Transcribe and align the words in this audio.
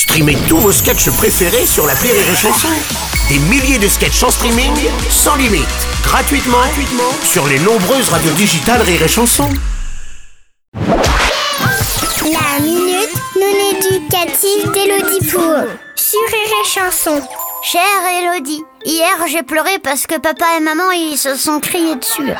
Streamez 0.00 0.38
tous 0.48 0.56
vos 0.56 0.72
sketchs 0.72 1.10
préférés 1.10 1.66
sur 1.66 1.86
la 1.86 1.92
Rire 1.92 2.14
et 2.14 2.34
Chanson. 2.34 2.68
Des 3.28 3.38
milliers 3.38 3.78
de 3.78 3.86
sketchs 3.86 4.22
en 4.22 4.30
streaming, 4.30 4.72
sans 5.10 5.36
limite, 5.36 5.68
gratuitement, 6.02 6.56
sur 7.22 7.46
les 7.46 7.58
nombreuses 7.58 8.08
radios 8.08 8.32
digitales 8.32 8.80
Rire 8.80 9.02
et 9.02 9.08
Chanson. 9.08 9.50
La 10.74 12.62
minute 12.62 13.14
non 13.36 13.76
éducative 13.76 14.70
d'Elodie 14.72 15.26
Pour 15.30 15.66
sur 15.94 16.20
Rire 16.32 16.64
Chanson. 16.64 17.20
Chère 17.62 17.82
Elodie, 18.22 18.64
hier 18.86 19.26
j'ai 19.26 19.42
pleuré 19.42 19.78
parce 19.82 20.06
que 20.06 20.18
papa 20.18 20.46
et 20.56 20.60
maman 20.60 20.90
ils 20.92 21.18
se 21.18 21.34
sont 21.34 21.60
criés 21.60 21.94
dessus. 21.94 22.32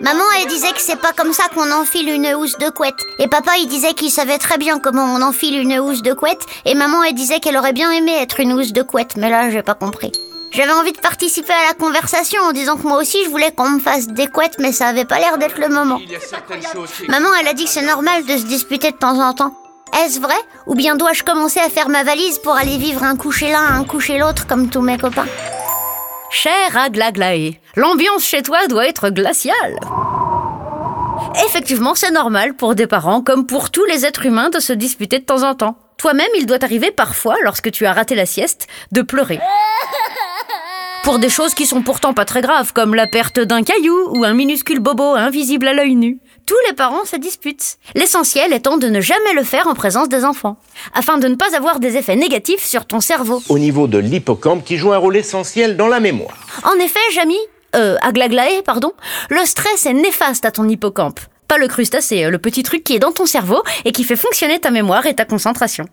Maman 0.00 0.24
elle 0.40 0.48
disait 0.48 0.72
que 0.72 0.80
c'est 0.80 1.00
pas 1.00 1.12
comme 1.12 1.32
ça 1.32 1.44
qu'on 1.54 1.70
enfile 1.70 2.08
une 2.10 2.34
housse 2.34 2.58
de 2.58 2.68
couette. 2.70 2.98
Et 3.20 3.28
papa 3.28 3.52
il 3.58 3.68
disait 3.68 3.94
qu'il 3.94 4.10
savait 4.10 4.38
très 4.38 4.58
bien 4.58 4.80
comment 4.80 5.04
on 5.04 5.22
enfile 5.22 5.60
une 5.60 5.78
housse 5.78 6.02
de 6.02 6.12
couette. 6.14 6.44
Et 6.64 6.74
maman 6.74 7.04
elle 7.04 7.14
disait 7.14 7.38
qu'elle 7.38 7.56
aurait 7.56 7.72
bien 7.72 7.92
aimé 7.92 8.12
être 8.20 8.40
une 8.40 8.52
housse 8.54 8.72
de 8.72 8.82
couette. 8.82 9.16
Mais 9.16 9.30
là 9.30 9.50
j'ai 9.50 9.62
pas 9.62 9.74
compris. 9.74 10.10
J'avais 10.50 10.72
envie 10.72 10.92
de 10.92 10.98
participer 10.98 11.52
à 11.52 11.68
la 11.68 11.74
conversation 11.74 12.42
en 12.42 12.52
disant 12.52 12.76
que 12.76 12.88
moi 12.88 12.98
aussi 12.98 13.22
je 13.24 13.30
voulais 13.30 13.52
qu'on 13.52 13.70
me 13.70 13.80
fasse 13.80 14.08
des 14.08 14.26
couettes 14.26 14.58
mais 14.58 14.72
ça 14.72 14.88
avait 14.88 15.04
pas 15.04 15.20
l'air 15.20 15.38
d'être 15.38 15.60
le 15.60 15.68
moment. 15.68 16.00
Maman 17.08 17.28
elle 17.40 17.48
a 17.48 17.54
dit 17.54 17.64
que 17.64 17.70
c'est 17.70 17.82
normal 17.82 18.24
de 18.24 18.36
se 18.36 18.44
disputer 18.44 18.90
de 18.90 18.96
temps 18.96 19.20
en 19.20 19.32
temps. 19.32 19.54
Est-ce 20.04 20.20
vrai? 20.20 20.34
Ou 20.66 20.74
bien 20.74 20.94
dois-je 20.94 21.22
commencer 21.22 21.58
à 21.58 21.70
faire 21.70 21.88
ma 21.88 22.04
valise 22.04 22.38
pour 22.38 22.54
aller 22.54 22.76
vivre 22.76 23.02
un 23.02 23.16
coucher 23.16 23.50
l'un, 23.50 23.64
un 23.64 23.84
coucher 23.84 24.18
l'autre 24.18 24.46
comme 24.46 24.68
tous 24.68 24.82
mes 24.82 24.98
copains? 24.98 25.26
Cher 26.30 26.76
Aglaglaé, 26.76 27.60
l'ambiance 27.76 28.22
chez 28.22 28.42
toi 28.42 28.66
doit 28.66 28.86
être 28.86 29.08
glaciale. 29.08 29.80
Effectivement, 31.46 31.94
c'est 31.94 32.10
normal 32.10 32.54
pour 32.54 32.74
des 32.74 32.86
parents 32.86 33.22
comme 33.22 33.46
pour 33.46 33.70
tous 33.70 33.86
les 33.86 34.04
êtres 34.04 34.26
humains 34.26 34.50
de 34.50 34.60
se 34.60 34.74
disputer 34.74 35.18
de 35.18 35.24
temps 35.24 35.48
en 35.48 35.54
temps. 35.54 35.78
Toi-même, 35.96 36.26
il 36.36 36.44
doit 36.44 36.58
t'arriver 36.58 36.90
parfois, 36.90 37.36
lorsque 37.42 37.70
tu 37.70 37.86
as 37.86 37.94
raté 37.94 38.14
la 38.14 38.26
sieste, 38.26 38.66
de 38.92 39.00
pleurer. 39.00 39.40
Pour 41.04 41.18
des 41.18 41.30
choses 41.30 41.54
qui 41.54 41.64
sont 41.64 41.80
pourtant 41.80 42.12
pas 42.12 42.26
très 42.26 42.42
graves, 42.42 42.74
comme 42.74 42.94
la 42.94 43.06
perte 43.06 43.40
d'un 43.40 43.62
caillou 43.62 44.10
ou 44.10 44.24
un 44.24 44.34
minuscule 44.34 44.80
bobo 44.80 45.14
invisible 45.14 45.68
à 45.68 45.72
l'œil 45.72 45.94
nu. 45.94 46.20
Tous 46.46 46.54
les 46.68 46.74
parents 46.74 47.04
se 47.04 47.16
disputent. 47.16 47.76
L'essentiel 47.96 48.52
étant 48.52 48.76
de 48.76 48.88
ne 48.88 49.00
jamais 49.00 49.32
le 49.34 49.42
faire 49.42 49.66
en 49.66 49.74
présence 49.74 50.08
des 50.08 50.24
enfants, 50.24 50.56
afin 50.94 51.18
de 51.18 51.26
ne 51.26 51.34
pas 51.34 51.56
avoir 51.56 51.80
des 51.80 51.96
effets 51.96 52.14
négatifs 52.14 52.64
sur 52.64 52.86
ton 52.86 53.00
cerveau. 53.00 53.42
Au 53.48 53.58
niveau 53.58 53.88
de 53.88 53.98
l'hippocampe 53.98 54.64
qui 54.64 54.76
joue 54.76 54.92
un 54.92 54.98
rôle 54.98 55.16
essentiel 55.16 55.76
dans 55.76 55.88
la 55.88 55.98
mémoire. 55.98 56.36
En 56.62 56.74
effet, 56.74 57.00
Jamy, 57.14 57.36
euh, 57.74 57.96
Aglaglaé, 58.00 58.62
pardon, 58.62 58.92
le 59.28 59.44
stress 59.44 59.86
est 59.86 59.92
néfaste 59.92 60.44
à 60.44 60.52
ton 60.52 60.68
hippocampe. 60.68 61.18
Pas 61.48 61.58
le 61.58 61.66
crustacé, 61.66 62.30
le 62.30 62.38
petit 62.38 62.62
truc 62.62 62.84
qui 62.84 62.94
est 62.94 63.00
dans 63.00 63.12
ton 63.12 63.26
cerveau 63.26 63.60
et 63.84 63.90
qui 63.90 64.04
fait 64.04 64.14
fonctionner 64.14 64.60
ta 64.60 64.70
mémoire 64.70 65.06
et 65.06 65.16
ta 65.16 65.24
concentration. 65.24 65.86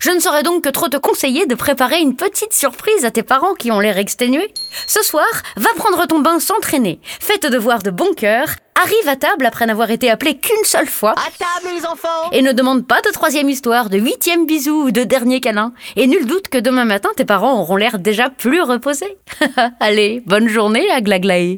Je 0.00 0.10
ne 0.10 0.20
saurais 0.20 0.42
donc 0.42 0.64
que 0.64 0.70
trop 0.70 0.88
te 0.88 0.96
conseiller 0.96 1.44
de 1.44 1.54
préparer 1.54 2.00
une 2.00 2.16
petite 2.16 2.54
surprise 2.54 3.04
à 3.04 3.10
tes 3.10 3.22
parents 3.22 3.54
qui 3.54 3.70
ont 3.70 3.80
l'air 3.80 3.98
exténués. 3.98 4.54
Ce 4.86 5.02
soir, 5.02 5.26
va 5.56 5.68
prendre 5.76 6.06
ton 6.06 6.20
bain 6.20 6.40
sans 6.40 6.58
traîner, 6.60 7.00
fais 7.20 7.36
tes 7.36 7.50
devoirs 7.50 7.82
de 7.82 7.90
bon 7.90 8.14
cœur, 8.14 8.46
arrive 8.82 9.08
à 9.08 9.16
table 9.16 9.46
après 9.46 9.66
n'avoir 9.66 9.90
été 9.90 10.10
appelé 10.10 10.36
qu'une 10.36 10.64
seule 10.64 10.86
fois. 10.86 11.12
À 11.12 11.30
table 11.38 11.74
les 11.74 11.86
enfants 11.86 12.30
Et 12.32 12.42
ne 12.42 12.52
demande 12.52 12.86
pas 12.86 13.00
de 13.00 13.10
troisième 13.10 13.48
histoire, 13.48 13.90
de 13.90 13.98
huitième 13.98 14.46
bisou 14.46 14.84
ou 14.86 14.90
de 14.90 15.04
dernier 15.04 15.40
câlin. 15.40 15.72
Et 15.96 16.06
nul 16.06 16.26
doute 16.26 16.48
que 16.48 16.58
demain 16.58 16.84
matin, 16.84 17.10
tes 17.16 17.24
parents 17.24 17.60
auront 17.60 17.76
l'air 17.76 17.98
déjà 17.98 18.30
plus 18.30 18.62
reposés. 18.62 19.16
Allez, 19.80 20.22
bonne 20.26 20.48
journée 20.48 20.90
à 20.90 21.00
Glaglaé. 21.00 21.56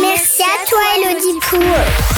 Merci 0.00 0.42
à 0.42 0.68
toi 0.68 0.80
Elodie 0.96 1.38
Pour. 1.48 2.17